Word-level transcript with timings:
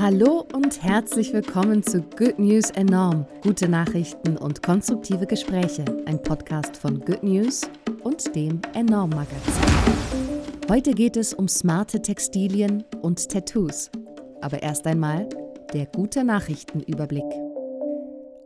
Hallo 0.00 0.46
und 0.54 0.82
herzlich 0.82 1.30
willkommen 1.34 1.82
zu 1.82 2.00
Good 2.00 2.38
News 2.38 2.70
Enorm. 2.70 3.26
Gute 3.42 3.68
Nachrichten 3.68 4.38
und 4.38 4.62
konstruktive 4.62 5.26
Gespräche. 5.26 5.84
Ein 6.06 6.22
Podcast 6.22 6.74
von 6.74 7.00
Good 7.00 7.22
News 7.22 7.68
und 8.02 8.34
dem 8.34 8.62
Enorm 8.72 9.10
Magazin. 9.10 9.62
Heute 10.70 10.92
geht 10.92 11.18
es 11.18 11.34
um 11.34 11.48
smarte 11.48 12.00
Textilien 12.00 12.82
und 13.02 13.28
Tattoos. 13.28 13.90
Aber 14.40 14.62
erst 14.62 14.86
einmal 14.86 15.28
der 15.74 15.84
gute 15.84 16.24
Nachrichtenüberblick. 16.24 17.30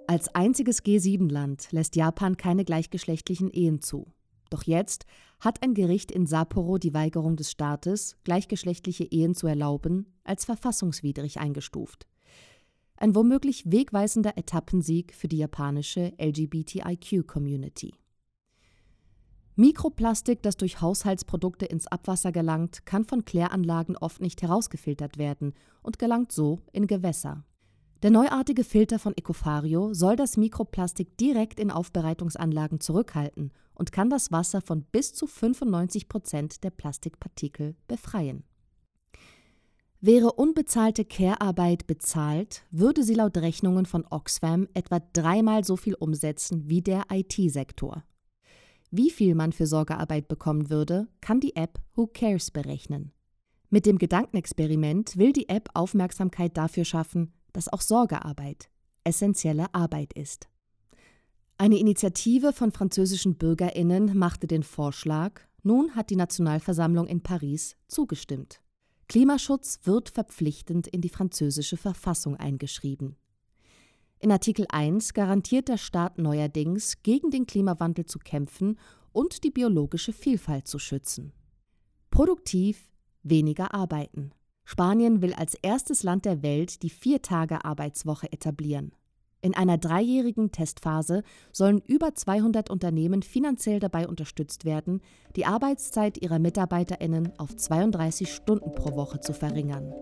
Als 0.08 0.34
einziges 0.34 0.84
G7-Land 0.84 1.68
lässt 1.70 1.94
Japan 1.94 2.36
keine 2.36 2.64
gleichgeschlechtlichen 2.64 3.48
Ehen 3.50 3.80
zu. 3.80 4.08
Doch 4.54 4.62
jetzt 4.62 5.04
hat 5.40 5.64
ein 5.64 5.74
Gericht 5.74 6.12
in 6.12 6.26
Sapporo 6.26 6.78
die 6.78 6.94
Weigerung 6.94 7.34
des 7.34 7.50
Staates, 7.50 8.16
gleichgeschlechtliche 8.22 9.02
Ehen 9.02 9.34
zu 9.34 9.48
erlauben, 9.48 10.14
als 10.22 10.44
verfassungswidrig 10.44 11.40
eingestuft. 11.40 12.06
Ein 12.96 13.16
womöglich 13.16 13.64
wegweisender 13.66 14.38
Etappensieg 14.38 15.12
für 15.12 15.26
die 15.26 15.38
japanische 15.38 16.12
LGBTIQ-Community. 16.22 17.94
Mikroplastik, 19.56 20.40
das 20.44 20.56
durch 20.56 20.80
Haushaltsprodukte 20.80 21.66
ins 21.66 21.88
Abwasser 21.88 22.30
gelangt, 22.30 22.86
kann 22.86 23.04
von 23.04 23.24
Kläranlagen 23.24 23.96
oft 23.96 24.20
nicht 24.20 24.40
herausgefiltert 24.40 25.18
werden 25.18 25.54
und 25.82 25.98
gelangt 25.98 26.30
so 26.30 26.60
in 26.70 26.86
Gewässer. 26.86 27.44
Der 28.04 28.12
neuartige 28.12 28.62
Filter 28.62 29.00
von 29.00 29.16
Ecofario 29.16 29.94
soll 29.94 30.14
das 30.14 30.36
Mikroplastik 30.36 31.16
direkt 31.16 31.58
in 31.58 31.72
Aufbereitungsanlagen 31.72 32.78
zurückhalten 32.78 33.50
und 33.74 33.92
kann 33.92 34.10
das 34.10 34.32
Wasser 34.32 34.60
von 34.60 34.82
bis 34.82 35.12
zu 35.12 35.26
95 35.26 36.08
Prozent 36.08 36.64
der 36.64 36.70
Plastikpartikel 36.70 37.76
befreien. 37.88 38.44
Wäre 40.00 40.32
unbezahlte 40.32 41.04
Care-Arbeit 41.04 41.86
bezahlt, 41.86 42.66
würde 42.70 43.02
sie 43.02 43.14
laut 43.14 43.38
Rechnungen 43.38 43.86
von 43.86 44.04
Oxfam 44.10 44.68
etwa 44.74 45.00
dreimal 45.14 45.64
so 45.64 45.76
viel 45.76 45.94
umsetzen 45.94 46.68
wie 46.68 46.82
der 46.82 47.04
IT-Sektor. 47.10 48.04
Wie 48.90 49.10
viel 49.10 49.34
man 49.34 49.52
für 49.52 49.66
Sorgearbeit 49.66 50.28
bekommen 50.28 50.68
würde, 50.68 51.08
kann 51.20 51.40
die 51.40 51.56
App 51.56 51.80
Who 51.94 52.06
Cares 52.06 52.50
berechnen. 52.50 53.12
Mit 53.70 53.86
dem 53.86 53.98
Gedankenexperiment 53.98 55.16
will 55.16 55.32
die 55.32 55.48
App 55.48 55.70
Aufmerksamkeit 55.74 56.56
dafür 56.56 56.84
schaffen, 56.84 57.32
dass 57.52 57.72
auch 57.72 57.80
Sorgearbeit 57.80 58.68
essentielle 59.04 59.72
Arbeit 59.74 60.12
ist. 60.12 60.48
Eine 61.64 61.78
Initiative 61.78 62.52
von 62.52 62.72
französischen 62.72 63.36
Bürgerinnen 63.36 64.18
machte 64.18 64.46
den 64.46 64.62
Vorschlag, 64.62 65.40
nun 65.62 65.96
hat 65.96 66.10
die 66.10 66.16
Nationalversammlung 66.16 67.06
in 67.06 67.22
Paris 67.22 67.74
zugestimmt. 67.88 68.60
Klimaschutz 69.08 69.80
wird 69.84 70.10
verpflichtend 70.10 70.86
in 70.88 71.00
die 71.00 71.08
französische 71.08 71.78
Verfassung 71.78 72.36
eingeschrieben. 72.36 73.16
In 74.18 74.30
Artikel 74.30 74.66
1 74.68 75.14
garantiert 75.14 75.68
der 75.68 75.78
Staat 75.78 76.18
neuerdings, 76.18 77.02
gegen 77.02 77.30
den 77.30 77.46
Klimawandel 77.46 78.04
zu 78.04 78.18
kämpfen 78.18 78.78
und 79.12 79.42
die 79.42 79.50
biologische 79.50 80.12
Vielfalt 80.12 80.68
zu 80.68 80.78
schützen. 80.78 81.32
Produktiv 82.10 82.92
weniger 83.22 83.72
arbeiten. 83.72 84.32
Spanien 84.66 85.22
will 85.22 85.32
als 85.32 85.54
erstes 85.54 86.02
Land 86.02 86.26
der 86.26 86.42
Welt 86.42 86.82
die 86.82 86.90
Vier-Tage-Arbeitswoche 86.90 88.30
etablieren. 88.30 88.92
In 89.44 89.54
einer 89.54 89.76
dreijährigen 89.76 90.52
Testphase 90.52 91.22
sollen 91.52 91.82
über 91.86 92.14
200 92.14 92.70
Unternehmen 92.70 93.22
finanziell 93.22 93.78
dabei 93.78 94.08
unterstützt 94.08 94.64
werden, 94.64 95.02
die 95.36 95.44
Arbeitszeit 95.44 96.16
ihrer 96.16 96.38
Mitarbeiterinnen 96.38 97.38
auf 97.38 97.54
32 97.54 98.32
Stunden 98.32 98.72
pro 98.72 98.96
Woche 98.96 99.20
zu 99.20 99.34
verringern. 99.34 99.92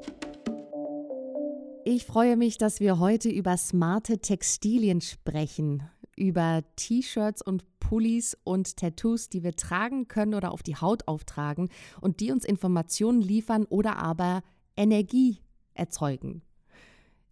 Ich 1.85 2.07
freue 2.07 2.37
mich, 2.37 2.57
dass 2.57 2.79
wir 2.79 3.01
heute 3.01 3.31
über 3.31 3.57
smarte 3.57 4.21
Textilien 4.21 5.01
sprechen, 5.01 5.83
über 6.17 6.63
T-Shirts 6.77 7.43
und 7.43 7.65
Pullis 7.81 8.39
und 8.45 8.77
Tattoos, 8.77 9.29
die 9.29 9.43
wir 9.43 9.57
tragen 9.57 10.07
können 10.07 10.35
oder 10.35 10.53
auf 10.53 10.63
die 10.63 10.77
Haut 10.77 11.09
auftragen 11.09 11.69
und 12.01 12.21
die 12.21 12.31
uns 12.31 12.45
Informationen 12.45 13.21
liefern 13.21 13.65
oder 13.65 13.97
aber 13.97 14.45
Energie 14.77 15.39
erzeugen. 15.75 16.43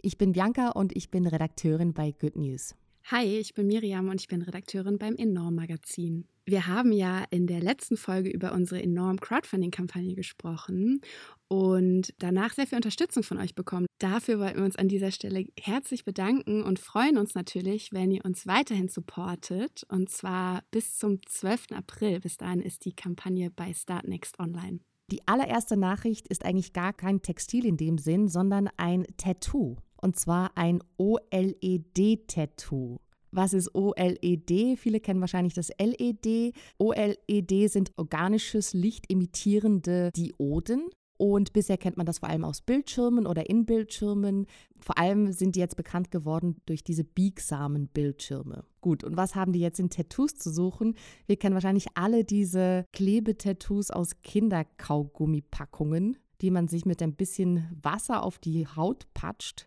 Ich 0.02 0.16
bin 0.16 0.32
Bianca 0.32 0.70
und 0.70 0.96
ich 0.96 1.10
bin 1.10 1.26
Redakteurin 1.26 1.92
bei 1.92 2.12
Good 2.12 2.36
News. 2.36 2.74
Hi, 3.10 3.24
ich 3.38 3.52
bin 3.52 3.66
Miriam 3.66 4.08
und 4.08 4.20
ich 4.20 4.28
bin 4.28 4.40
Redakteurin 4.40 4.98
beim 4.98 5.14
Enorm 5.14 5.56
Magazin. 5.56 6.26
Wir 6.46 6.66
haben 6.66 6.92
ja 6.92 7.24
in 7.30 7.46
der 7.46 7.60
letzten 7.60 7.98
Folge 7.98 8.30
über 8.30 8.52
unsere 8.52 8.82
Enorm 8.82 9.20
Crowdfunding-Kampagne 9.20 10.14
gesprochen 10.14 11.02
und 11.48 12.14
danach 12.18 12.54
sehr 12.54 12.66
viel 12.66 12.76
Unterstützung 12.76 13.22
von 13.22 13.38
euch 13.38 13.54
bekommen. 13.54 13.86
Dafür 13.98 14.38
wollten 14.38 14.58
wir 14.58 14.64
uns 14.64 14.76
an 14.76 14.88
dieser 14.88 15.10
Stelle 15.10 15.44
herzlich 15.58 16.04
bedanken 16.04 16.62
und 16.62 16.78
freuen 16.78 17.18
uns 17.18 17.34
natürlich, 17.34 17.92
wenn 17.92 18.10
ihr 18.10 18.24
uns 18.24 18.46
weiterhin 18.46 18.88
supportet 18.88 19.84
und 19.88 20.08
zwar 20.08 20.62
bis 20.70 20.96
zum 20.96 21.20
12. 21.26 21.72
April. 21.72 22.20
Bis 22.20 22.38
dahin 22.38 22.62
ist 22.62 22.86
die 22.86 22.94
Kampagne 22.94 23.50
bei 23.50 23.74
Startnext 23.74 24.38
online. 24.38 24.80
Die 25.10 25.26
allererste 25.26 25.76
Nachricht 25.76 26.28
ist 26.28 26.44
eigentlich 26.44 26.72
gar 26.72 26.92
kein 26.92 27.20
Textil 27.20 27.66
in 27.66 27.76
dem 27.76 27.98
Sinn, 27.98 28.28
sondern 28.28 28.68
ein 28.76 29.04
Tattoo 29.16 29.76
und 30.02 30.18
zwar 30.18 30.56
ein 30.56 30.82
OLED-Tattoo. 30.98 32.98
Was 33.32 33.52
ist 33.52 33.74
OLED? 33.74 34.78
Viele 34.78 35.00
kennen 35.00 35.20
wahrscheinlich 35.20 35.54
das 35.54 35.70
LED. 35.78 36.54
OLED 36.78 37.70
sind 37.70 37.92
organisches 37.96 38.74
Licht 38.74 39.10
emittierende 39.10 40.10
Dioden. 40.16 40.88
Und 41.16 41.52
bisher 41.52 41.76
kennt 41.76 41.98
man 41.98 42.06
das 42.06 42.20
vor 42.20 42.30
allem 42.30 42.44
aus 42.44 42.62
Bildschirmen 42.62 43.26
oder 43.26 43.50
in 43.50 43.66
Bildschirmen. 43.66 44.46
Vor 44.80 44.96
allem 44.96 45.32
sind 45.32 45.54
die 45.54 45.60
jetzt 45.60 45.76
bekannt 45.76 46.10
geworden 46.10 46.56
durch 46.64 46.82
diese 46.82 47.04
biegsamen 47.04 47.88
Bildschirme. 47.88 48.64
Gut, 48.80 49.04
und 49.04 49.18
was 49.18 49.34
haben 49.34 49.52
die 49.52 49.60
jetzt 49.60 49.78
in 49.78 49.90
Tattoos 49.90 50.36
zu 50.36 50.50
suchen? 50.50 50.94
Wir 51.26 51.36
kennen 51.36 51.54
wahrscheinlich 51.54 51.88
alle 51.94 52.24
diese 52.24 52.86
Klebetattoos 52.92 53.90
aus 53.90 54.22
Kinderkaugummipackungen 54.22 56.16
die 56.40 56.50
man 56.50 56.68
sich 56.68 56.84
mit 56.84 57.02
ein 57.02 57.14
bisschen 57.14 57.68
Wasser 57.82 58.22
auf 58.22 58.38
die 58.38 58.66
Haut 58.66 59.06
patscht. 59.14 59.66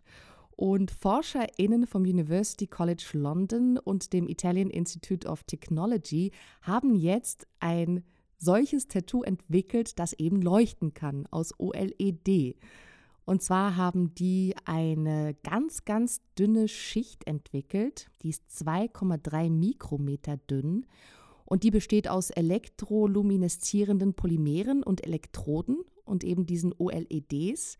Und 0.56 0.92
ForscherInnen 0.92 1.88
vom 1.88 2.04
University 2.04 2.68
College 2.68 3.10
London 3.14 3.78
und 3.78 4.14
dem 4.14 4.28
Italian 4.28 4.70
Institute 4.70 5.28
of 5.28 5.44
Technology 5.44 6.32
haben 6.62 6.96
jetzt 6.96 7.48
ein 7.60 8.04
solches 8.38 8.88
Tattoo 8.88 9.24
entwickelt, 9.24 9.98
das 9.98 10.14
eben 10.14 10.42
leuchten 10.42 10.94
kann 10.94 11.26
aus 11.32 11.60
OLED. 11.60 12.58
Und 13.26 13.42
zwar 13.42 13.78
haben 13.78 14.14
die 14.16 14.54
eine 14.66 15.36
ganz, 15.44 15.86
ganz 15.86 16.22
dünne 16.38 16.68
Schicht 16.68 17.26
entwickelt, 17.26 18.10
die 18.22 18.30
ist 18.30 18.44
2,3 18.50 19.50
Mikrometer 19.50 20.38
dünn 20.38 20.86
und 21.46 21.64
die 21.64 21.72
besteht 21.72 22.10
aus 22.10 22.32
elektrolumineszierenden 22.32 24.14
Polymeren 24.14 24.84
und 24.84 25.06
Elektroden 25.06 25.78
und 26.06 26.24
eben 26.24 26.46
diesen 26.46 26.74
OLEDs. 26.78 27.78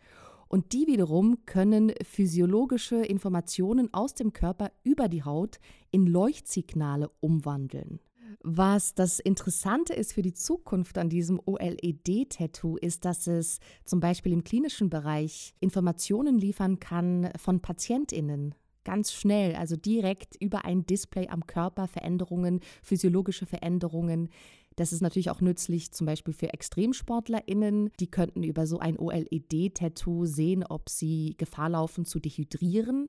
Und 0.48 0.74
die 0.74 0.86
wiederum 0.86 1.46
können 1.46 1.92
physiologische 2.04 2.98
Informationen 2.98 3.92
aus 3.94 4.14
dem 4.14 4.34
Körper 4.34 4.72
über 4.84 5.10
die 5.10 5.24
Haut 5.24 5.60
in 5.90 6.06
Leuchtsignale 6.06 7.10
umwandeln. 7.22 8.00
Was 8.42 8.94
das 8.94 9.20
Interessante 9.20 9.94
ist 9.94 10.14
für 10.14 10.22
die 10.22 10.34
Zukunft 10.34 10.98
an 10.98 11.10
diesem 11.10 11.40
OLED-Tattoo, 11.46 12.78
ist, 12.78 13.06
dass 13.06 13.26
es 13.28 13.60
zum 13.86 14.00
Beispiel 14.00 14.34
im 14.34 14.44
klinischen 14.44 14.90
Bereich 14.90 15.56
Informationen 15.60 16.38
liefern 16.38 16.80
kann 16.80 17.32
von 17.38 17.62
PatientInnen. 17.62 18.54
Ganz 18.84 19.14
schnell, 19.14 19.56
also 19.56 19.78
direkt 19.78 20.36
über 20.42 20.66
ein 20.66 20.86
Display 20.86 21.30
am 21.30 21.48
Körper, 21.48 21.88
Veränderungen, 21.88 22.60
physiologische 22.82 23.46
Veränderungen, 23.46 24.28
das 24.76 24.94
ist 24.94 25.02
natürlich 25.02 25.30
auch 25.30 25.42
nützlich, 25.42 25.92
zum 25.92 26.06
Beispiel 26.06 26.34
für 26.34 26.54
ExtremsportlerInnen. 26.54 27.92
Die 28.00 28.10
könnten 28.10 28.44
über 28.44 28.68
so 28.68 28.80
ein 28.80 28.98
OLED-Tattoo 28.98 30.26
sehen, 30.26 30.64
ob 30.64 30.90
sie 30.90 31.36
Gefahr 31.38 31.70
laufen 31.70 32.06
zu 32.06 32.20
dehydrieren. 32.20 33.08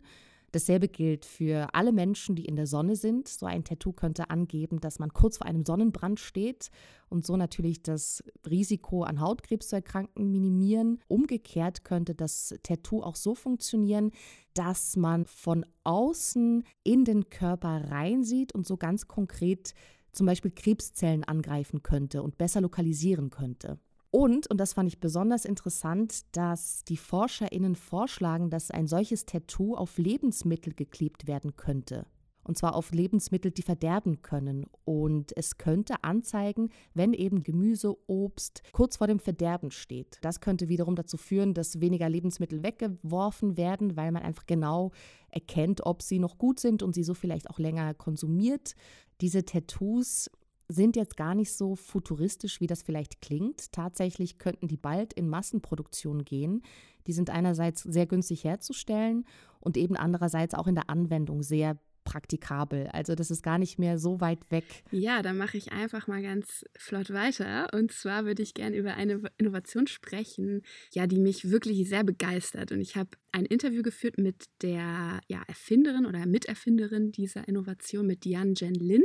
Dasselbe 0.54 0.86
gilt 0.86 1.24
für 1.24 1.74
alle 1.74 1.90
Menschen, 1.90 2.36
die 2.36 2.44
in 2.44 2.54
der 2.54 2.68
Sonne 2.68 2.94
sind. 2.94 3.26
So 3.26 3.44
ein 3.44 3.64
Tattoo 3.64 3.92
könnte 3.92 4.30
angeben, 4.30 4.78
dass 4.78 5.00
man 5.00 5.12
kurz 5.12 5.38
vor 5.38 5.48
einem 5.48 5.64
Sonnenbrand 5.64 6.20
steht 6.20 6.70
und 7.08 7.26
so 7.26 7.36
natürlich 7.36 7.82
das 7.82 8.22
Risiko 8.48 9.02
an 9.02 9.20
Hautkrebs 9.20 9.66
zu 9.66 9.74
erkranken 9.74 10.30
minimieren. 10.30 11.00
Umgekehrt 11.08 11.82
könnte 11.82 12.14
das 12.14 12.54
Tattoo 12.62 13.02
auch 13.02 13.16
so 13.16 13.34
funktionieren, 13.34 14.12
dass 14.54 14.94
man 14.94 15.24
von 15.24 15.66
außen 15.82 16.62
in 16.84 17.04
den 17.04 17.30
Körper 17.30 17.90
reinsieht 17.90 18.54
und 18.54 18.64
so 18.64 18.76
ganz 18.76 19.08
konkret 19.08 19.74
zum 20.14 20.26
Beispiel 20.26 20.50
Krebszellen 20.50 21.24
angreifen 21.24 21.82
könnte 21.82 22.22
und 22.22 22.38
besser 22.38 22.60
lokalisieren 22.60 23.30
könnte. 23.30 23.78
Und, 24.10 24.46
und 24.48 24.58
das 24.58 24.74
fand 24.74 24.88
ich 24.88 25.00
besonders 25.00 25.44
interessant, 25.44 26.36
dass 26.36 26.84
die 26.84 26.96
ForscherInnen 26.96 27.74
vorschlagen, 27.74 28.48
dass 28.48 28.70
ein 28.70 28.86
solches 28.86 29.26
Tattoo 29.26 29.74
auf 29.74 29.98
Lebensmittel 29.98 30.72
geklebt 30.72 31.26
werden 31.26 31.56
könnte. 31.56 32.06
Und 32.44 32.56
zwar 32.58 32.74
auf 32.74 32.92
Lebensmittel, 32.92 33.50
die 33.50 33.62
verderben 33.62 34.22
können. 34.22 34.66
Und 34.84 35.36
es 35.36 35.58
könnte 35.58 36.02
anzeigen, 36.02 36.70
wenn 36.92 37.12
eben 37.12 37.42
Gemüse, 37.42 37.96
Obst 38.06 38.62
kurz 38.72 38.98
vor 38.98 39.06
dem 39.06 39.18
Verderben 39.18 39.70
steht. 39.70 40.18
Das 40.22 40.40
könnte 40.40 40.68
wiederum 40.68 40.94
dazu 40.94 41.16
führen, 41.16 41.54
dass 41.54 41.80
weniger 41.80 42.08
Lebensmittel 42.08 42.62
weggeworfen 42.62 43.56
werden, 43.56 43.96
weil 43.96 44.12
man 44.12 44.22
einfach 44.22 44.46
genau 44.46 44.92
erkennt, 45.30 45.84
ob 45.84 46.02
sie 46.02 46.18
noch 46.18 46.38
gut 46.38 46.60
sind 46.60 46.82
und 46.82 46.94
sie 46.94 47.04
so 47.04 47.14
vielleicht 47.14 47.50
auch 47.50 47.58
länger 47.58 47.94
konsumiert. 47.94 48.74
Diese 49.20 49.44
Tattoos 49.44 50.30
sind 50.68 50.96
jetzt 50.96 51.16
gar 51.16 51.34
nicht 51.34 51.52
so 51.52 51.76
futuristisch, 51.76 52.60
wie 52.60 52.66
das 52.66 52.82
vielleicht 52.82 53.20
klingt. 53.20 53.72
Tatsächlich 53.72 54.38
könnten 54.38 54.68
die 54.68 54.76
bald 54.76 55.12
in 55.12 55.28
Massenproduktion 55.28 56.24
gehen. 56.24 56.62
Die 57.06 57.12
sind 57.12 57.30
einerseits 57.30 57.82
sehr 57.82 58.06
günstig 58.06 58.44
herzustellen 58.44 59.26
und 59.60 59.76
eben 59.76 59.96
andererseits 59.96 60.54
auch 60.54 60.66
in 60.66 60.74
der 60.74 60.88
Anwendung 60.88 61.42
sehr 61.42 61.78
praktikabel. 62.14 62.86
Also 62.92 63.16
das 63.16 63.32
ist 63.32 63.42
gar 63.42 63.58
nicht 63.58 63.80
mehr 63.80 63.98
so 63.98 64.20
weit 64.20 64.38
weg. 64.50 64.84
Ja, 64.92 65.20
dann 65.20 65.36
mache 65.36 65.58
ich 65.58 65.72
einfach 65.72 66.06
mal 66.06 66.22
ganz 66.22 66.64
flott 66.78 67.12
weiter. 67.12 67.66
Und 67.72 67.90
zwar 67.90 68.24
würde 68.24 68.40
ich 68.40 68.54
gerne 68.54 68.76
über 68.76 68.94
eine 68.94 69.20
Innovation 69.36 69.88
sprechen, 69.88 70.62
ja, 70.92 71.08
die 71.08 71.18
mich 71.18 71.50
wirklich 71.50 71.88
sehr 71.88 72.04
begeistert. 72.04 72.70
Und 72.70 72.80
ich 72.80 72.94
habe 72.94 73.10
ein 73.32 73.46
Interview 73.46 73.82
geführt 73.82 74.16
mit 74.16 74.44
der 74.62 75.18
ja, 75.26 75.42
Erfinderin 75.48 76.06
oder 76.06 76.24
Miterfinderin 76.24 77.10
dieser 77.10 77.48
Innovation, 77.48 78.06
mit 78.06 78.24
Diane 78.24 78.54
Jen 78.56 78.74
Lin. 78.74 79.02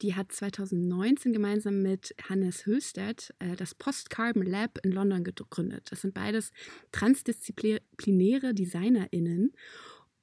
Die 0.00 0.14
hat 0.14 0.30
2019 0.30 1.32
gemeinsam 1.32 1.82
mit 1.82 2.14
Hannes 2.28 2.66
Höhlstedt 2.66 3.34
äh, 3.40 3.56
das 3.56 3.74
Post-Carbon 3.74 4.46
Lab 4.46 4.78
in 4.84 4.92
London 4.92 5.24
gegründet. 5.24 5.88
Das 5.90 6.02
sind 6.02 6.14
beides 6.14 6.52
transdisziplinäre 6.92 8.54
DesignerInnen. 8.54 9.50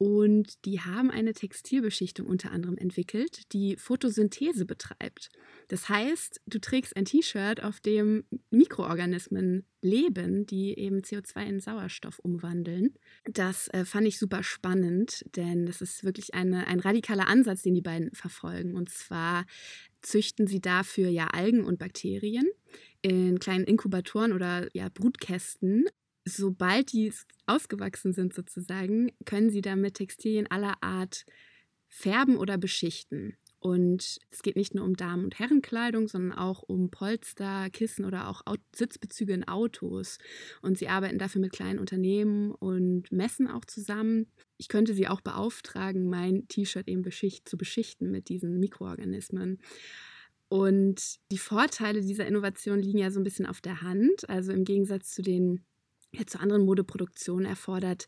Und 0.02 0.66
die 0.66 0.80
haben 0.80 1.12
eine 1.12 1.32
Textilbeschichtung 1.32 2.26
unter 2.26 2.50
anderem 2.50 2.76
entwickelt, 2.76 3.54
die 3.54 3.76
Photosynthese 3.76 4.66
betreibt. 4.66 5.30
Das 5.68 5.90
heißt, 5.90 6.42
du 6.48 6.58
trägst 6.58 6.98
ein 6.98 7.06
T-Shirt, 7.06 7.62
auf 7.64 7.80
dem 7.82 8.24
Mikroorganismen 8.50 9.64
leben, 9.84 10.48
die 10.48 10.76
eben 10.76 11.02
CO2 11.02 11.46
in 11.46 11.60
Sauerstoff 11.60 12.18
umwandeln. 12.18 12.96
Das 13.26 13.68
äh, 13.68 13.86
fand 13.86 14.08
ich 14.08 14.18
super 14.18 14.42
spannend, 14.42 15.24
denn 15.36 15.68
das 15.68 15.82
ist 15.82 16.04
wirklich 16.04 16.34
eine, 16.34 16.66
ein 16.66 16.80
radikaler 16.80 17.28
Ansatz, 17.28 17.62
den 17.62 17.76
die 17.76 17.84
beiden 17.84 18.10
verfolgen. 18.16 18.76
Und 18.76 18.90
zwar 18.90 19.46
züchten 20.02 20.48
sie 20.48 20.62
dafür 20.62 21.10
ja 21.10 21.28
Algen 21.28 21.64
und 21.64 21.78
Bakterien 21.78 22.50
in 23.04 23.38
kleinen 23.38 23.66
Inkubatoren 23.66 24.34
oder 24.34 24.68
ja, 24.74 24.90
Brutkästen 24.90 25.86
sobald 26.26 26.92
die 26.94 27.14
ausgewachsen 27.46 28.14
sind 28.14 28.34
sozusagen, 28.34 29.12
können 29.26 29.50
sie 29.50 29.62
damit 29.62 29.96
Textilien 29.96 30.50
aller 30.50 30.82
Art 30.82 31.26
färben 31.88 32.38
oder 32.38 32.58
beschichten. 32.58 33.36
Und 33.60 34.18
es 34.32 34.42
geht 34.42 34.56
nicht 34.56 34.74
nur 34.74 34.86
um 34.86 34.96
Damen- 34.96 35.24
und 35.24 35.38
Herrenkleidung, 35.38 36.08
sondern 36.08 36.36
auch 36.36 36.64
um 36.64 36.90
Polster, 36.90 37.70
Kissen 37.70 38.06
oder 38.06 38.28
auch 38.28 38.42
Sitzbezüge 38.76 39.34
in 39.34 39.48
Autos. 39.48 40.18
Und 40.64 40.80
sie 40.80 40.88
arbeiten 40.88 41.20
dafür 41.20 41.42
mit 41.42 41.52
kleinen 41.52 41.78
Unternehmen 41.78 42.52
und 42.54 43.12
messen 43.12 43.48
auch 43.48 43.64
zusammen. 43.66 44.32
Ich 44.58 44.68
könnte 44.68 44.96
sie 44.96 45.08
auch 45.08 45.22
beauftragen, 45.22 46.10
mein 46.10 46.48
T-Shirt 46.48 46.88
eben 46.88 47.04
beschicht, 47.04 47.48
zu 47.48 47.56
beschichten 47.56 48.10
mit 48.10 48.30
diesen 48.30 48.60
Mikroorganismen. 48.60 49.60
Und 50.50 51.20
die 51.32 51.38
Vorteile 51.38 52.02
dieser 52.02 52.26
Innovation 52.26 52.80
liegen 52.80 52.98
ja 52.98 53.12
so 53.12 53.20
ein 53.20 53.24
bisschen 53.24 53.46
auf 53.46 53.62
der 53.62 53.84
Hand. 53.84 54.28
Also 54.28 54.54
im 54.54 54.64
Gegensatz 54.64 55.14
zu 55.14 55.22
den 55.22 55.64
ja, 56.14 56.26
zu 56.26 56.40
anderen 56.40 56.66
Modeproduktionen 56.66 57.46
erfordert 57.46 58.08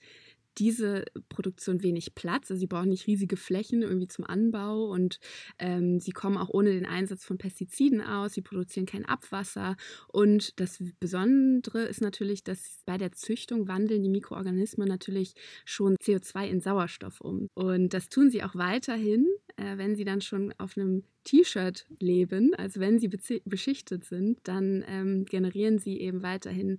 diese 0.57 1.05
Produktion 1.29 1.83
wenig 1.83 2.15
Platz. 2.15 2.51
Also 2.51 2.59
sie 2.59 2.67
brauchen 2.67 2.89
nicht 2.89 3.07
riesige 3.07 3.37
Flächen 3.37 3.81
irgendwie 3.81 4.07
zum 4.07 4.25
Anbau 4.25 4.85
und 4.85 5.19
ähm, 5.59 5.99
sie 5.99 6.11
kommen 6.11 6.37
auch 6.37 6.49
ohne 6.49 6.71
den 6.71 6.85
Einsatz 6.85 7.25
von 7.25 7.37
Pestiziden 7.37 8.01
aus. 8.01 8.33
Sie 8.33 8.41
produzieren 8.41 8.85
kein 8.85 9.05
Abwasser. 9.05 9.75
Und 10.07 10.59
das 10.59 10.83
Besondere 10.99 11.83
ist 11.83 12.01
natürlich, 12.01 12.43
dass 12.43 12.81
bei 12.85 12.97
der 12.97 13.11
Züchtung 13.11 13.67
wandeln 13.67 14.03
die 14.03 14.09
Mikroorganismen 14.09 14.87
natürlich 14.87 15.33
schon 15.65 15.95
CO2 15.97 16.47
in 16.47 16.61
Sauerstoff 16.61 17.21
um. 17.21 17.47
Und 17.53 17.93
das 17.93 18.09
tun 18.09 18.29
sie 18.29 18.43
auch 18.43 18.55
weiterhin, 18.55 19.27
äh, 19.55 19.77
wenn 19.77 19.95
sie 19.95 20.05
dann 20.05 20.21
schon 20.21 20.53
auf 20.57 20.77
einem 20.77 21.03
T-Shirt 21.23 21.85
leben, 21.99 22.53
also 22.55 22.79
wenn 22.81 22.99
sie 22.99 23.07
beschichtet 23.07 24.03
sind, 24.03 24.39
dann 24.43 24.83
ähm, 24.87 25.25
generieren 25.25 25.79
sie 25.79 25.99
eben 26.01 26.21
weiterhin 26.21 26.77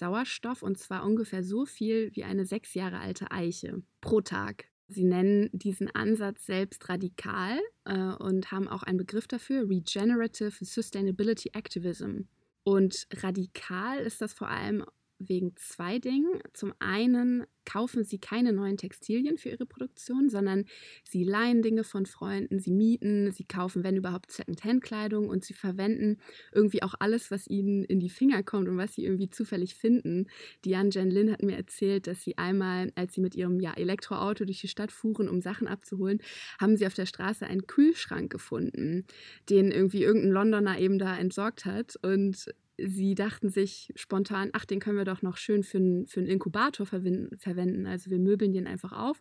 Sauerstoff 0.00 0.62
und 0.62 0.78
zwar 0.78 1.04
ungefähr 1.04 1.44
so 1.44 1.66
viel 1.66 2.10
wie 2.14 2.24
eine 2.24 2.46
sechs 2.46 2.74
Jahre 2.74 2.98
alte 2.98 3.30
Eiche 3.30 3.82
pro 4.00 4.22
Tag. 4.22 4.64
Sie 4.88 5.04
nennen 5.04 5.50
diesen 5.52 5.88
Ansatz 5.94 6.46
selbst 6.46 6.88
radikal 6.88 7.60
äh, 7.84 8.14
und 8.14 8.50
haben 8.50 8.66
auch 8.66 8.82
einen 8.82 8.98
Begriff 8.98 9.28
dafür, 9.28 9.68
Regenerative 9.68 10.64
Sustainability 10.64 11.50
Activism. 11.52 12.22
Und 12.64 13.06
radikal 13.14 13.98
ist 14.00 14.20
das 14.20 14.32
vor 14.32 14.48
allem 14.48 14.84
wegen 15.20 15.54
zwei 15.56 15.98
Dingen. 15.98 16.40
Zum 16.52 16.72
einen 16.78 17.44
kaufen 17.64 18.04
sie 18.04 18.18
keine 18.18 18.52
neuen 18.52 18.78
Textilien 18.78 19.36
für 19.38 19.50
ihre 19.50 19.66
Produktion, 19.66 20.28
sondern 20.28 20.64
sie 21.04 21.22
leihen 21.22 21.62
Dinge 21.62 21.84
von 21.84 22.06
Freunden, 22.06 22.58
sie 22.58 22.72
mieten, 22.72 23.30
sie 23.30 23.44
kaufen, 23.44 23.84
wenn 23.84 23.96
überhaupt, 23.96 24.32
Second-Hand-Kleidung 24.32 25.28
und 25.28 25.44
sie 25.44 25.52
verwenden 25.52 26.16
irgendwie 26.52 26.82
auch 26.82 26.94
alles, 26.98 27.30
was 27.30 27.46
ihnen 27.46 27.84
in 27.84 28.00
die 28.00 28.08
Finger 28.08 28.42
kommt 28.42 28.68
und 28.68 28.78
was 28.78 28.94
sie 28.94 29.04
irgendwie 29.04 29.30
zufällig 29.30 29.74
finden. 29.74 30.26
Diane 30.64 30.90
Jen 30.90 31.10
Lin 31.10 31.30
hat 31.30 31.42
mir 31.42 31.56
erzählt, 31.56 32.06
dass 32.06 32.22
sie 32.22 32.38
einmal, 32.38 32.90
als 32.96 33.14
sie 33.14 33.20
mit 33.20 33.34
ihrem 33.34 33.60
ja, 33.60 33.74
Elektroauto 33.74 34.44
durch 34.44 34.62
die 34.62 34.68
Stadt 34.68 34.90
fuhren, 34.90 35.28
um 35.28 35.40
Sachen 35.40 35.68
abzuholen, 35.68 36.20
haben 36.58 36.76
sie 36.76 36.86
auf 36.86 36.94
der 36.94 37.06
Straße 37.06 37.46
einen 37.46 37.66
Kühlschrank 37.66 38.32
gefunden, 38.32 39.04
den 39.48 39.70
irgendwie 39.70 40.02
irgendein 40.02 40.32
Londoner 40.32 40.78
eben 40.78 40.98
da 40.98 41.16
entsorgt 41.16 41.66
hat 41.66 41.96
und 42.02 42.50
sie 42.86 43.14
dachten 43.14 43.48
sich 43.48 43.92
spontan, 43.96 44.50
ach, 44.52 44.64
den 44.64 44.80
können 44.80 44.98
wir 44.98 45.04
doch 45.04 45.22
noch 45.22 45.36
schön 45.36 45.62
für, 45.62 45.78
einen, 45.78 46.06
für 46.06 46.20
einen 46.20 46.28
Inkubator 46.28 46.86
verwenden. 46.86 47.86
Also 47.86 48.10
wir 48.10 48.18
möbeln 48.18 48.52
den 48.52 48.66
einfach 48.66 48.92
auf 48.92 49.20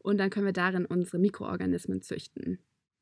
und 0.00 0.18
dann 0.18 0.30
können 0.30 0.46
wir 0.46 0.52
darin 0.52 0.86
unsere 0.86 1.18
Mikroorganismen 1.18 2.02
züchten. 2.02 2.58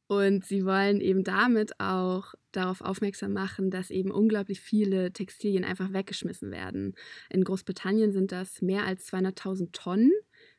Und 0.08 0.44
sie 0.44 0.64
wollen 0.64 1.00
eben 1.00 1.24
damit 1.24 1.80
auch 1.80 2.34
darauf 2.52 2.80
aufmerksam 2.80 3.32
machen, 3.32 3.70
dass 3.70 3.90
eben 3.90 4.12
unglaublich 4.12 4.60
viele 4.60 5.12
Textilien 5.12 5.64
einfach 5.64 5.92
weggeschmissen 5.92 6.52
werden. 6.52 6.94
In 7.28 7.42
Großbritannien 7.42 8.12
sind 8.12 8.30
das 8.30 8.62
mehr 8.62 8.84
als 8.84 9.12
200.000 9.12 9.72
Tonnen 9.72 10.12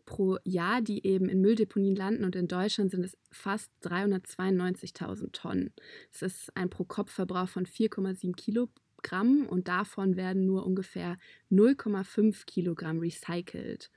pro 0.06 0.38
Jahr, 0.44 0.82
die 0.82 1.06
eben 1.06 1.30
in 1.30 1.40
Mülldeponien 1.40 1.96
landen 1.96 2.26
und 2.26 2.36
in 2.36 2.50
Deutschland 2.50 2.92
sind 2.92 3.06
es 3.06 3.18
fast 3.32 3.72
392.000 3.84 5.32
Tonnen. 5.32 5.74
Das 6.12 6.24
ist 6.24 6.58
ein 6.58 6.70
Pro-Kopf-Verbrauch 6.70 7.48
von 7.48 7.66
4,7 7.66 8.36
Kilo 8.36 8.70
Gramm 9.04 9.46
und 9.48 9.68
davon 9.68 10.16
werden 10.16 10.46
nur 10.46 10.66
ungefähr 10.66 11.18
0,5 11.52 12.46
Kilogramm 12.46 13.00
recycelt. 13.00 13.92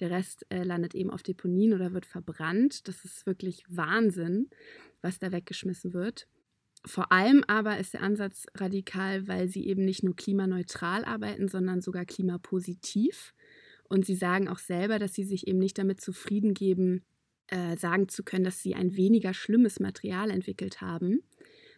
Der 0.00 0.10
Rest 0.10 0.46
äh, 0.50 0.62
landet 0.62 0.94
eben 0.94 1.10
auf 1.10 1.22
Deponien 1.22 1.72
oder 1.72 1.92
wird 1.92 2.06
verbrannt. 2.06 2.88
Das 2.88 3.04
ist 3.04 3.26
wirklich 3.26 3.64
Wahnsinn, 3.68 4.50
was 5.00 5.18
da 5.18 5.32
weggeschmissen 5.32 5.92
wird. 5.92 6.26
Vor 6.84 7.10
allem 7.10 7.42
aber 7.46 7.78
ist 7.78 7.94
der 7.94 8.02
Ansatz 8.02 8.46
radikal, 8.54 9.26
weil 9.26 9.48
sie 9.48 9.66
eben 9.66 9.84
nicht 9.84 10.02
nur 10.02 10.14
klimaneutral 10.14 11.04
arbeiten, 11.04 11.48
sondern 11.48 11.80
sogar 11.80 12.04
klimapositiv. 12.04 13.34
Und 13.88 14.04
sie 14.04 14.14
sagen 14.14 14.48
auch 14.48 14.58
selber, 14.58 14.98
dass 14.98 15.14
sie 15.14 15.24
sich 15.24 15.46
eben 15.46 15.58
nicht 15.58 15.78
damit 15.78 16.00
zufrieden 16.00 16.54
geben, 16.54 17.04
äh, 17.48 17.76
sagen 17.76 18.08
zu 18.08 18.22
können, 18.22 18.44
dass 18.44 18.60
sie 18.60 18.74
ein 18.74 18.96
weniger 18.96 19.32
schlimmes 19.32 19.80
Material 19.80 20.30
entwickelt 20.30 20.80
haben, 20.80 21.22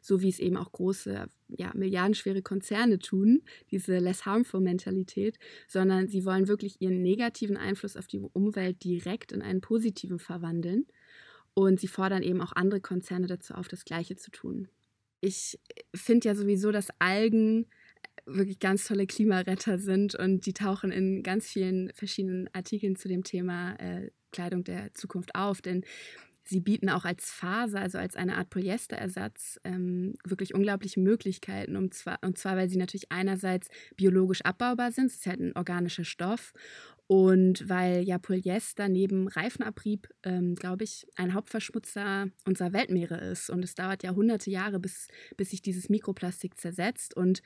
so 0.08 0.22
wie 0.22 0.30
es 0.30 0.38
eben 0.38 0.56
auch 0.56 0.72
große, 0.72 1.26
ja, 1.48 1.70
milliardenschwere 1.74 2.40
Konzerne 2.40 2.98
tun, 2.98 3.42
diese 3.70 3.98
less 3.98 4.24
harmful 4.24 4.60
Mentalität, 4.60 5.38
sondern 5.68 6.08
sie 6.08 6.24
wollen 6.24 6.48
wirklich 6.48 6.80
ihren 6.80 7.02
negativen 7.02 7.58
Einfluss 7.58 7.94
auf 7.94 8.06
die 8.06 8.18
Umwelt 8.18 8.82
direkt 8.82 9.32
in 9.32 9.42
einen 9.42 9.60
positiven 9.60 10.18
verwandeln. 10.18 10.86
Und 11.52 11.78
sie 11.78 11.88
fordern 11.88 12.22
eben 12.22 12.40
auch 12.40 12.52
andere 12.52 12.80
Konzerne 12.80 13.26
dazu 13.26 13.52
auf, 13.52 13.68
das 13.68 13.84
Gleiche 13.84 14.16
zu 14.16 14.30
tun. 14.30 14.68
Ich 15.20 15.58
finde 15.94 16.28
ja 16.28 16.34
sowieso, 16.34 16.72
dass 16.72 16.88
Algen 17.00 17.66
wirklich 18.24 18.60
ganz 18.60 18.86
tolle 18.86 19.06
Klimaretter 19.06 19.78
sind 19.78 20.14
und 20.14 20.46
die 20.46 20.52
tauchen 20.54 20.90
in 20.90 21.22
ganz 21.22 21.48
vielen 21.48 21.90
verschiedenen 21.92 22.48
Artikeln 22.54 22.96
zu 22.96 23.08
dem 23.08 23.24
Thema 23.24 23.74
äh, 23.74 24.10
Kleidung 24.32 24.64
der 24.64 24.94
Zukunft 24.94 25.34
auf. 25.34 25.60
Denn 25.60 25.84
Sie 26.48 26.60
bieten 26.60 26.88
auch 26.88 27.04
als 27.04 27.30
Faser, 27.30 27.80
also 27.80 27.98
als 27.98 28.16
eine 28.16 28.36
Art 28.36 28.48
Polyesterersatz, 28.48 29.60
ähm, 29.64 30.14
wirklich 30.24 30.54
unglaubliche 30.54 30.98
Möglichkeiten. 30.98 31.76
Um 31.76 31.90
zwar, 31.90 32.18
und 32.22 32.38
zwar, 32.38 32.56
weil 32.56 32.70
sie 32.70 32.78
natürlich 32.78 33.12
einerseits 33.12 33.68
biologisch 33.96 34.40
abbaubar 34.42 34.90
sind, 34.90 35.06
es 35.06 35.16
ist 35.16 35.26
halt 35.26 35.40
ein 35.40 35.56
organischer 35.56 36.04
Stoff. 36.04 36.54
Und 37.06 37.68
weil 37.68 38.02
ja 38.02 38.18
Polyester 38.18 38.88
neben 38.88 39.28
Reifenabrieb, 39.28 40.08
ähm, 40.24 40.54
glaube 40.54 40.84
ich, 40.84 41.06
ein 41.16 41.32
Hauptverschmutzer 41.32 42.28
unserer 42.46 42.72
Weltmeere 42.72 43.18
ist. 43.18 43.50
Und 43.50 43.62
es 43.64 43.74
dauert 43.74 44.02
ja 44.02 44.14
hunderte 44.14 44.50
Jahre, 44.50 44.78
bis, 44.78 45.08
bis 45.36 45.50
sich 45.50 45.60
dieses 45.62 45.88
Mikroplastik 45.88 46.58
zersetzt. 46.58 47.14
Und 47.14 47.42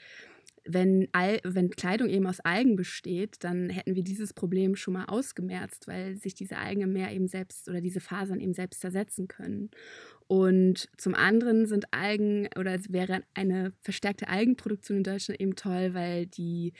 wenn, 0.64 1.08
Al 1.12 1.40
wenn 1.44 1.70
Kleidung 1.70 2.08
eben 2.08 2.26
aus 2.26 2.40
Algen 2.40 2.76
besteht, 2.76 3.42
dann 3.44 3.68
hätten 3.68 3.94
wir 3.94 4.04
dieses 4.04 4.32
Problem 4.32 4.76
schon 4.76 4.94
mal 4.94 5.06
ausgemerzt, 5.06 5.88
weil 5.88 6.16
sich 6.16 6.34
diese 6.34 6.58
Algen 6.58 6.82
im 6.82 6.92
Meer 6.92 7.12
eben 7.12 7.28
selbst 7.28 7.68
oder 7.68 7.80
diese 7.80 8.00
Fasern 8.00 8.40
eben 8.40 8.54
selbst 8.54 8.80
zersetzen 8.80 9.28
können. 9.28 9.70
Und 10.32 10.88
zum 10.96 11.14
anderen 11.14 11.66
sind 11.66 11.92
Algen 11.92 12.48
oder 12.58 12.72
es 12.72 12.90
wäre 12.90 13.20
eine 13.34 13.74
verstärkte 13.82 14.30
Algenproduktion 14.30 14.96
in 14.96 15.04
Deutschland 15.04 15.38
eben 15.38 15.56
toll, 15.56 15.92
weil 15.92 16.24
die 16.24 16.72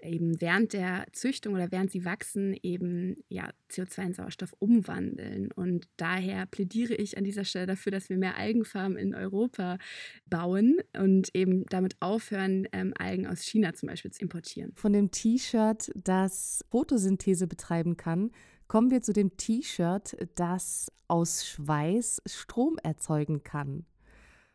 eben 0.00 0.40
während 0.40 0.72
der 0.72 1.04
Züchtung 1.12 1.52
oder 1.52 1.70
während 1.70 1.90
sie 1.90 2.06
wachsen 2.06 2.56
eben 2.62 3.16
ja, 3.28 3.50
CO2 3.70 4.06
in 4.06 4.14
Sauerstoff 4.14 4.54
umwandeln. 4.58 5.52
Und 5.52 5.86
daher 5.98 6.46
plädiere 6.46 6.94
ich 6.94 7.18
an 7.18 7.24
dieser 7.24 7.44
Stelle 7.44 7.66
dafür, 7.66 7.92
dass 7.92 8.08
wir 8.08 8.16
mehr 8.16 8.38
Algenfarmen 8.38 8.96
in 8.96 9.14
Europa 9.14 9.76
bauen 10.30 10.78
und 10.98 11.28
eben 11.34 11.66
damit 11.66 11.96
aufhören, 12.00 12.66
ähm, 12.72 12.94
Algen 12.98 13.26
aus 13.26 13.42
China 13.42 13.74
zum 13.74 13.90
Beispiel 13.90 14.12
zu 14.12 14.22
importieren. 14.22 14.72
Von 14.76 14.94
dem 14.94 15.10
T-Shirt, 15.10 15.92
das 15.94 16.64
Photosynthese 16.70 17.48
betreiben 17.48 17.98
kann, 17.98 18.30
kommen 18.74 18.90
wir 18.90 19.02
zu 19.02 19.12
dem 19.12 19.36
T-Shirt, 19.36 20.16
das 20.34 20.90
aus 21.06 21.46
Schweiß 21.46 22.20
Strom 22.26 22.76
erzeugen 22.82 23.44
kann. 23.44 23.86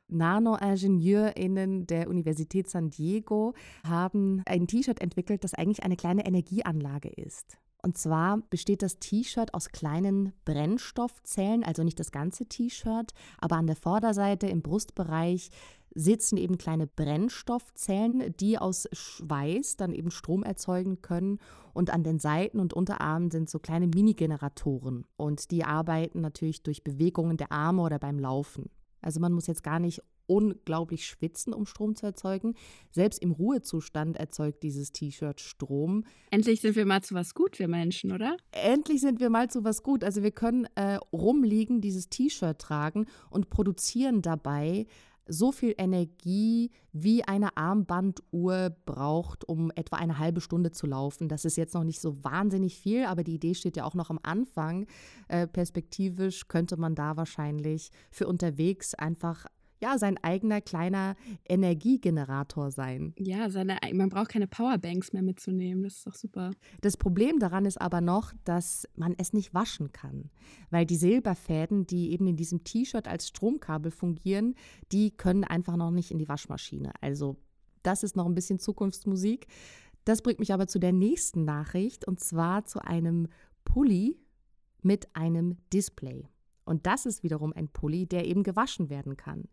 Nano-IngenieurInnen 0.09 1.87
der 1.87 2.09
Universität 2.09 2.69
San 2.69 2.89
Diego 2.89 3.53
haben 3.87 4.43
ein 4.45 4.67
T-Shirt 4.67 4.99
entwickelt, 4.99 5.45
das 5.45 5.53
eigentlich 5.53 5.83
eine 5.83 5.95
kleine 5.95 6.25
Energieanlage 6.25 7.07
ist. 7.07 7.59
Und 7.81 7.97
zwar 7.97 8.39
besteht 8.49 8.81
das 8.81 8.99
T-Shirt 8.99 9.53
aus 9.53 9.69
kleinen 9.69 10.33
Brennstoffzellen, 10.43 11.63
also 11.63 11.83
nicht 11.83 11.99
das 11.99 12.11
ganze 12.11 12.45
T-Shirt, 12.45 13.13
aber 13.39 13.55
an 13.55 13.67
der 13.67 13.77
Vorderseite 13.77 14.47
im 14.47 14.61
Brustbereich 14.61 15.49
sitzen 15.95 16.37
eben 16.37 16.57
kleine 16.57 16.87
Brennstoffzellen, 16.87 18.33
die 18.39 18.57
aus 18.57 18.87
Schweiß 18.91 19.77
dann 19.77 19.93
eben 19.93 20.11
Strom 20.11 20.43
erzeugen 20.43 21.01
können. 21.01 21.39
Und 21.73 21.91
an 21.91 22.03
den 22.03 22.19
Seiten 22.19 22.59
und 22.59 22.73
Unterarmen 22.73 23.31
sind 23.31 23.49
so 23.49 23.59
kleine 23.59 23.87
Mini-Generatoren. 23.87 25.05
Und 25.17 25.51
die 25.51 25.63
arbeiten 25.63 26.21
natürlich 26.21 26.63
durch 26.63 26.83
Bewegungen 26.83 27.37
der 27.37 27.51
Arme 27.51 27.81
oder 27.81 27.99
beim 27.99 28.19
Laufen. 28.19 28.69
Also 29.01 29.19
man 29.19 29.33
muss 29.33 29.47
jetzt 29.47 29.63
gar 29.63 29.79
nicht 29.79 30.03
unglaublich 30.29 31.05
schwitzen, 31.05 31.53
um 31.53 31.65
Strom 31.65 31.95
zu 31.95 32.05
erzeugen. 32.05 32.55
Selbst 32.91 33.21
im 33.21 33.31
Ruhezustand 33.31 34.17
erzeugt 34.17 34.63
dieses 34.63 34.91
T-Shirt 34.91 35.41
Strom. 35.41 36.05
Endlich 36.31 36.61
sind 36.61 36.75
wir 36.75 36.85
mal 36.85 37.01
zu 37.01 37.15
was 37.15 37.33
gut, 37.33 37.59
wir 37.59 37.67
Menschen, 37.67 38.11
oder? 38.11 38.37
Endlich 38.51 39.01
sind 39.01 39.19
wir 39.19 39.29
mal 39.29 39.49
zu 39.49 39.63
was 39.63 39.83
gut. 39.83 40.03
Also 40.03 40.23
wir 40.23 40.31
können 40.31 40.67
äh, 40.75 40.99
rumliegen, 41.11 41.81
dieses 41.81 42.09
T-Shirt 42.09 42.59
tragen 42.59 43.07
und 43.29 43.49
produzieren 43.49 44.21
dabei 44.21 44.85
so 45.29 45.51
viel 45.51 45.75
Energie, 45.77 46.71
wie 46.91 47.23
eine 47.23 47.55
Armbanduhr 47.55 48.75
braucht, 48.85 49.47
um 49.47 49.71
etwa 49.75 49.97
eine 49.97 50.17
halbe 50.17 50.41
Stunde 50.41 50.71
zu 50.71 50.87
laufen. 50.87 51.29
Das 51.29 51.45
ist 51.45 51.55
jetzt 51.55 51.75
noch 51.75 51.83
nicht 51.83 52.01
so 52.01 52.23
wahnsinnig 52.23 52.79
viel, 52.79 53.05
aber 53.05 53.23
die 53.23 53.35
Idee 53.35 53.53
steht 53.53 53.77
ja 53.77 53.85
auch 53.85 53.93
noch 53.93 54.09
am 54.09 54.19
Anfang. 54.23 54.87
Äh, 55.27 55.47
perspektivisch 55.47 56.47
könnte 56.47 56.77
man 56.77 56.95
da 56.95 57.15
wahrscheinlich 57.15 57.91
für 58.11 58.27
unterwegs 58.27 58.95
einfach 58.95 59.45
ja, 59.81 59.97
sein 59.97 60.17
eigener 60.21 60.61
kleiner 60.61 61.15
Energiegenerator 61.47 62.71
sein. 62.71 63.13
Ja, 63.17 63.49
seine, 63.49 63.77
man 63.93 64.09
braucht 64.09 64.29
keine 64.29 64.47
Powerbanks 64.47 65.13
mehr 65.13 65.21
mitzunehmen. 65.21 65.83
Das 65.83 65.97
ist 65.97 66.07
doch 66.07 66.15
super. 66.15 66.51
Das 66.81 66.97
Problem 66.97 67.39
daran 67.39 67.65
ist 67.65 67.79
aber 67.79 68.01
noch, 68.01 68.33
dass 68.43 68.87
man 68.95 69.15
es 69.17 69.33
nicht 69.33 69.53
waschen 69.53 69.91
kann. 69.91 70.29
Weil 70.69 70.85
die 70.85 70.97
Silberfäden, 70.97 71.87
die 71.87 72.11
eben 72.11 72.27
in 72.27 72.35
diesem 72.35 72.63
T-Shirt 72.63 73.07
als 73.07 73.29
Stromkabel 73.29 73.91
fungieren, 73.91 74.55
die 74.91 75.11
können 75.11 75.43
einfach 75.43 75.77
noch 75.77 75.91
nicht 75.91 76.11
in 76.11 76.17
die 76.17 76.27
Waschmaschine. 76.27 76.91
Also, 77.01 77.37
das 77.81 78.03
ist 78.03 78.17
noch 78.17 78.25
ein 78.25 78.35
bisschen 78.35 78.59
Zukunftsmusik. 78.59 79.47
Das 80.03 80.21
bringt 80.21 80.39
mich 80.39 80.53
aber 80.53 80.67
zu 80.67 80.79
der 80.79 80.91
nächsten 80.91 81.45
Nachricht 81.45 82.05
und 82.05 82.19
zwar 82.19 82.65
zu 82.65 82.83
einem 82.83 83.27
Pulli 83.63 84.17
mit 84.81 85.15
einem 85.15 85.57
Display. 85.71 86.27
Und 86.69 86.85
das 86.85 87.05
ist 87.05 87.23
wiederum 87.23 87.51
ein 87.51 87.67
Pulli, 87.67 88.05
der 88.05 88.25
eben 88.25 88.43
gewaschen 88.43 88.89
werden 88.89 89.17
kann. 89.17 89.45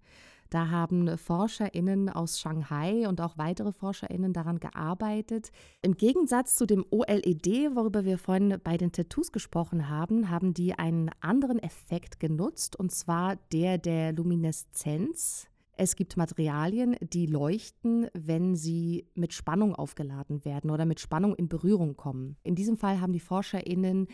Da 0.51 0.71
haben 0.71 1.19
ForscherInnen 1.19 2.09
aus 2.09 2.39
Shanghai 2.39 3.09
und 3.09 3.21
auch 3.21 3.37
weitere 3.37 3.73
ForscherInnen 3.73 4.33
daran 4.33 4.61
gearbeitet. 4.61 5.51
Im 5.83 5.97
Gegensatz 5.97 6.55
zu 6.55 6.67
dem 6.67 6.85
OLED, 6.91 7.75
worüber 7.75 8.05
wir 8.05 8.19
vorhin 8.19 8.59
bei 8.63 8.77
den 8.77 8.93
Tattoos 8.93 9.33
gesprochen 9.33 9.89
haben, 9.89 10.31
haben 10.31 10.55
die 10.55 10.75
einen 10.79 11.11
anderen 11.21 11.59
Effekt 11.59 12.21
genutzt, 12.21 12.77
und 12.77 12.93
zwar 12.93 13.37
der 13.53 13.79
der 13.79 14.13
Lumineszenz. 14.13 15.49
Es 15.79 15.95
gibt 15.95 16.17
Materialien, 16.17 16.97
die 17.03 17.27
leuchten, 17.27 18.07
wenn 18.15 18.57
sie 18.57 19.09
mit 19.15 19.35
Spannung 19.35 19.75
aufgeladen 19.75 20.43
werden 20.47 20.71
oder 20.71 20.87
mit 20.87 21.01
Spannung 21.01 21.35
in 21.35 21.49
Berührung 21.49 21.97
kommen. 21.97 22.37
In 22.45 22.55
diesem 22.55 22.79
Fall 22.79 23.01
haben 23.01 23.13
die 23.13 23.21
ForscherInnen 23.21 24.07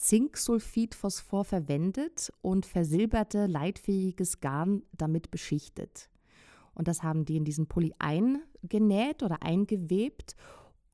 Zinksulfidphosphor 0.00 1.44
verwendet 1.44 2.32
und 2.40 2.64
versilberte 2.64 3.46
leitfähiges 3.46 4.40
Garn 4.40 4.82
damit 4.92 5.30
beschichtet. 5.30 6.08
Und 6.74 6.88
das 6.88 7.02
haben 7.02 7.26
die 7.26 7.36
in 7.36 7.44
diesen 7.44 7.66
Pulli 7.66 7.92
eingenäht 7.98 9.22
oder 9.22 9.42
eingewebt. 9.42 10.36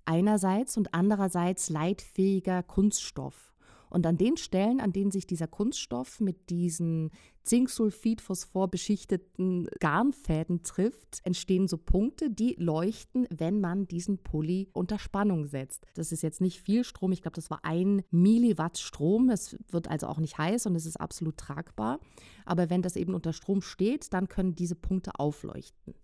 Einerseits 0.06 0.76
und 0.76 0.92
andererseits 0.92 1.70
leitfähiger 1.70 2.64
Kunststoff. 2.64 3.45
Und 3.90 4.07
an 4.07 4.16
den 4.16 4.37
Stellen, 4.37 4.81
an 4.81 4.93
denen 4.93 5.11
sich 5.11 5.26
dieser 5.26 5.47
Kunststoff 5.47 6.21
mit 6.21 6.50
diesen 6.50 7.11
Zinksulfid-Phosphor 7.45 8.69
beschichteten 8.69 9.69
Garnfäden 9.78 10.62
trifft, 10.62 11.21
entstehen 11.25 11.69
so 11.69 11.78
Punkte, 11.78 12.31
die 12.31 12.57
leuchten, 12.59 13.26
wenn 13.31 13.61
man 13.61 13.87
diesen 13.87 14.19
Pulli 14.19 14.69
unter 14.73 14.99
Spannung 14.99 15.47
setzt. 15.47 15.87
Das 15.95 16.11
ist 16.11 16.23
jetzt 16.23 16.40
nicht 16.40 16.61
viel 16.61 16.83
Strom, 16.83 17.12
ich 17.12 17.23
glaube, 17.23 17.37
das 17.37 17.50
war 17.50 17.64
ein 17.64 18.02
Milliwatt 18.11 18.78
Strom. 18.78 19.31
Es 19.31 19.57
wird 19.71 19.88
also 19.88 20.09
auch 20.09 20.19
nicht 20.19 20.38
heiß 20.38 20.66
und 20.66 20.75
es 20.75 20.87
ist 20.87 21.00
absolut 21.00 21.37
tragbar. 21.37 22.00
Aber 22.45 22.69
wenn 22.69 22.83
das 22.83 22.97
eben 22.97 23.14
unter 23.14 23.33
Strom 23.33 23.62
steht, 23.62 24.12
dann 24.12 24.28
können 24.28 24.57
diese 24.57 24.75
Punkte 24.75 25.12
aufleuchten. 25.19 25.95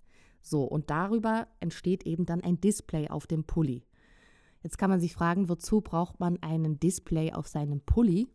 So, 0.43 0.65
und 0.65 0.91
darüber 0.91 1.47
entsteht 1.61 2.05
eben 2.05 2.27
dann 2.27 2.41
ein 2.41 2.61
Display 2.61 3.09
auf 3.09 3.27
dem 3.27 3.45
Pulli. 3.45 3.85
Jetzt 4.63 4.79
kann 4.79 4.91
man 4.91 5.01
sich 5.01 5.15
fragen, 5.15 5.49
wozu 5.49 5.81
braucht 5.81 6.21
man 6.21 6.41
einen 6.43 6.79
Display 6.79 7.33
auf 7.33 7.49
seinem 7.49 7.81
Pulli? 7.81 8.29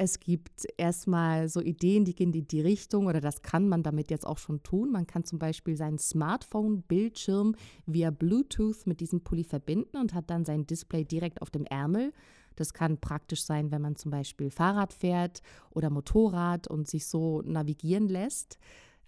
Es 0.00 0.20
gibt 0.20 0.64
erstmal 0.76 1.48
so 1.48 1.60
Ideen, 1.60 2.04
die 2.04 2.14
gehen 2.14 2.32
in 2.32 2.46
die 2.46 2.60
Richtung 2.60 3.06
oder 3.06 3.20
das 3.20 3.42
kann 3.42 3.68
man 3.68 3.82
damit 3.82 4.10
jetzt 4.10 4.24
auch 4.24 4.38
schon 4.38 4.62
tun. 4.62 4.92
Man 4.92 5.08
kann 5.08 5.24
zum 5.24 5.40
Beispiel 5.40 5.76
seinen 5.76 5.98
Smartphone-Bildschirm 5.98 7.56
via 7.86 8.12
Bluetooth 8.12 8.86
mit 8.86 9.00
diesem 9.00 9.22
Pulli 9.22 9.42
verbinden 9.42 9.96
und 9.96 10.14
hat 10.14 10.30
dann 10.30 10.44
sein 10.44 10.68
Display 10.68 11.04
direkt 11.04 11.42
auf 11.42 11.50
dem 11.50 11.64
Ärmel. 11.64 12.12
Das 12.54 12.72
kann 12.72 12.98
praktisch 12.98 13.42
sein, 13.42 13.72
wenn 13.72 13.82
man 13.82 13.96
zum 13.96 14.12
Beispiel 14.12 14.52
Fahrrad 14.52 14.92
fährt 14.92 15.42
oder 15.70 15.90
Motorrad 15.90 16.68
und 16.68 16.86
sich 16.86 17.06
so 17.06 17.42
navigieren 17.42 18.08
lässt. 18.08 18.58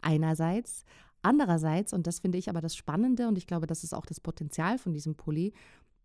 Einerseits. 0.00 0.85
Andererseits, 1.23 1.92
und 1.92 2.06
das 2.06 2.18
finde 2.18 2.38
ich 2.38 2.49
aber 2.49 2.62
das 2.62 2.75
Spannende 2.75 3.28
und 3.28 3.38
ich 3.38 3.47
glaube, 3.47 3.66
das 3.66 3.85
ist 3.85 3.92
auch 3.92 4.06
das 4.06 4.20
Potenzial 4.20 4.78
von 4.78 4.92
diesem 4.92 5.14
Pulli, 5.14 5.52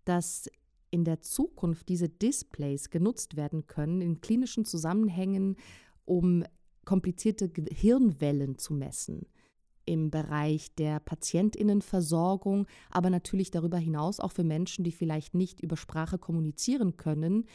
dass 0.06 0.50
in 0.92 1.04
der 1.04 1.22
Zukunft 1.22 1.90
diese 1.90 2.08
Displays 2.08 2.90
genutzt 2.90 3.36
werden 3.36 3.68
können 3.68 4.02
in 4.02 4.22
klinischen 4.22 4.66
Zusammenhängen, 4.66 5.58
um 6.06 6.44
komplizierte 6.86 7.52
Hirnwellen 7.72 8.58
zu 8.58 8.74
messen 8.74 9.28
im 9.86 10.10
Bereich 10.10 10.74
der 10.76 11.00
Patientinnenversorgung, 11.00 12.66
aber 12.90 13.10
natürlich 13.10 13.52
darüber 13.52 13.78
hinaus 13.78 14.20
auch 14.20 14.32
für 14.32 14.44
Menschen, 14.44 14.84
die 14.84 14.92
vielleicht 14.92 15.36
nicht 15.36 15.62
über 15.62 15.78
Sprache 15.78 16.18
kommunizieren 16.18 16.98
können. 16.98 17.46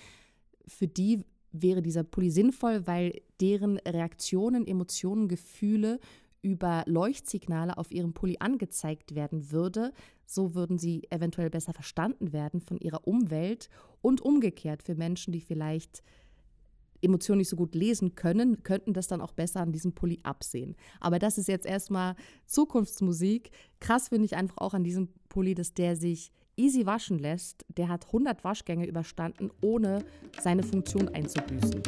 Für 0.67 0.87
die 0.87 1.25
wäre 1.53 1.83
dieser 1.83 2.05
Pulli 2.05 2.31
sinnvoll, 2.31 2.87
weil 2.87 3.21
deren 3.41 3.79
Reaktionen, 3.79 4.67
Emotionen, 4.67 5.29
Gefühle 5.29 5.99
über 6.43 6.85
Leuchtsignale 6.87 7.77
auf 7.77 7.91
ihrem 7.91 8.15
Pulli 8.15 8.37
angezeigt 8.41 9.15
werden 9.15 9.51
würde, 9.51 9.93
so 10.27 10.55
würden 10.55 10.79
sie 10.79 11.07
eventuell 11.11 11.51
besser 11.51 11.73
verstanden 11.73 12.33
werden 12.33 12.61
von 12.61 12.79
ihrer 12.79 13.07
Umwelt 13.07 13.69
und 14.01 14.21
umgekehrt 14.21 14.83
für 14.83 14.95
Menschen, 14.95 15.33
die 15.33 15.41
vielleicht 15.41 16.03
Emotionen 17.03 17.39
nicht 17.39 17.49
so 17.49 17.57
gut 17.57 17.75
lesen 17.75 18.15
können, 18.15 18.63
könnten 18.63 18.93
das 18.93 19.09
dann 19.09 19.21
auch 19.21 19.33
besser 19.33 19.61
an 19.61 19.73
diesem 19.73 19.95
Pulli 19.95 20.21
absehen. 20.23 20.77
Aber 21.01 21.19
das 21.19 21.39
ist 21.39 21.49
jetzt 21.49 21.67
erstmal 21.67 22.15
Zukunftsmusik. 22.47 23.51
Krass 23.81 24.09
finde 24.09 24.27
ich 24.27 24.37
einfach 24.37 24.59
auch 24.59 24.75
an 24.75 24.85
diesem 24.85 25.09
Pulli, 25.29 25.55
dass 25.55 25.73
der 25.73 25.97
sich 25.97 26.31
easy 26.57 26.87
waschen 26.87 27.19
lässt. 27.19 27.65
Der 27.77 27.89
hat 27.89 28.07
100 28.07 28.45
Waschgänge 28.45 28.87
überstanden, 28.87 29.51
ohne 29.63 30.05
seine 30.41 30.63
Funktion 30.63 31.09
einzubüßen. 31.09 31.83